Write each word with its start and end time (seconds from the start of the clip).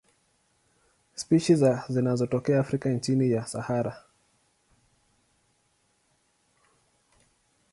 Spishi 1.15 1.55
za 1.55 1.85
zinatokea 1.89 2.59
Afrika 2.59 2.99
chini 2.99 3.31
ya 3.31 3.45
Sahara. 3.45 4.03